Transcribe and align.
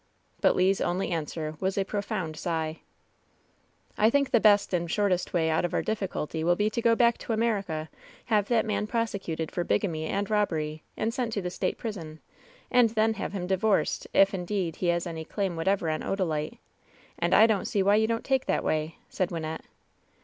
But 0.39 0.55
Le's 0.55 0.81
only 0.81 1.11
answer 1.11 1.55
was 1.59 1.77
a 1.77 1.85
profound 1.85 2.35
sigh. 2.35 2.79
"I 3.99 4.09
think 4.09 4.31
the 4.31 4.39
best 4.39 4.73
and 4.73 4.89
shortest 4.89 5.31
way 5.31 5.47
out 5.51 5.63
of 5.63 5.75
our 5.75 5.83
diflSculty 5.83 6.43
will 6.43 6.55
be 6.55 6.71
to 6.71 6.81
go 6.81 6.95
back 6.95 7.19
to 7.19 7.33
America, 7.33 7.87
have 8.25 8.47
that 8.47 8.65
man 8.65 8.87
prosecuted 8.87 9.51
for 9.51 9.63
bigamy 9.63 10.05
and 10.07 10.27
robbery, 10.27 10.81
and 10.97 11.13
sent 11.13 11.33
to 11.33 11.41
the 11.43 11.51
State 11.51 11.77
prison, 11.77 12.19
and 12.71 12.89
then 12.89 13.13
have 13.13 13.33
him 13.33 13.45
divorced, 13.45 14.07
if, 14.11 14.33
indeed, 14.33 14.77
he 14.77 14.87
has 14.87 15.05
any 15.05 15.23
claim 15.23 15.55
whatever 15.55 15.87
on 15.87 16.01
Odalite. 16.01 16.57
And 17.19 17.35
I 17.35 17.45
don't 17.45 17.65
see 17.65 17.83
why 17.83 17.93
you 17.97 18.07
don't 18.07 18.25
take 18.25 18.47
that 18.47 18.63
way,'' 18.63 18.95
said 19.07 19.29
Wynnette. 19.29 19.65